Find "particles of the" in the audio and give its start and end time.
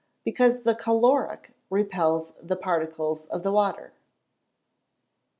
2.55-3.51